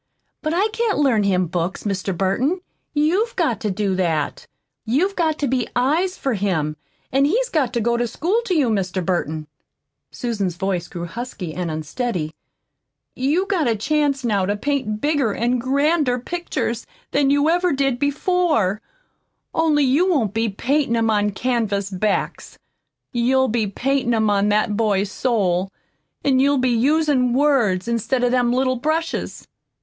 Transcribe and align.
But 0.41 0.55
I 0.55 0.67
can't 0.69 0.97
learn 0.97 1.21
him 1.21 1.45
books, 1.45 1.83
Mr. 1.83 2.17
Burton. 2.17 2.61
You've 2.91 3.35
got 3.35 3.59
to 3.59 3.69
do 3.69 3.93
that. 3.97 4.47
You've 4.83 5.15
got 5.15 5.37
to 5.37 5.47
be 5.47 5.67
eyes 5.75 6.17
for 6.17 6.33
him, 6.33 6.75
an' 7.11 7.25
he's 7.25 7.49
got 7.49 7.71
to 7.73 7.79
go 7.81 7.97
to 7.97 8.07
school 8.07 8.41
to 8.45 8.55
you. 8.55 8.69
Mr. 8.71 9.05
Burton," 9.05 9.45
Susan's 10.09 10.55
voice 10.55 10.87
grew 10.87 11.05
husky 11.05 11.53
and 11.53 11.69
unsteady, 11.69 12.33
"you've 13.15 13.47
got 13.49 13.67
a 13.67 13.75
chance 13.75 14.25
now 14.25 14.43
to 14.47 14.55
paint 14.57 15.01
bigger 15.01 15.35
an' 15.35 15.59
grander 15.59 16.17
pictures 16.17 16.83
than 17.11 17.29
you 17.29 17.47
ever 17.47 17.71
did 17.71 17.99
before, 17.99 18.81
only 19.53 19.83
you 19.83 20.09
won't 20.09 20.33
be 20.33 20.49
paintin' 20.49 20.95
'em 20.95 21.11
on 21.11 21.29
canvas 21.29 21.91
backs. 21.91 22.57
You'll 23.11 23.49
be 23.49 23.67
paintin' 23.67 24.15
'em 24.15 24.31
on 24.31 24.49
that 24.49 24.75
boy's 24.75 25.11
soul, 25.11 25.69
an' 26.23 26.39
you'll 26.39 26.57
be 26.57 26.71
usin' 26.71 27.33
words 27.35 27.87
instead 27.87 28.23
of 28.23 28.31
them 28.31 28.51
little 28.51 28.77
brushes." 28.77 29.47